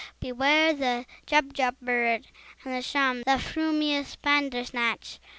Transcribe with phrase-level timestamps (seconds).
[0.19, 2.25] Beware the Jubjub bird,
[2.65, 5.19] and shun The frumious Bandersnatch!"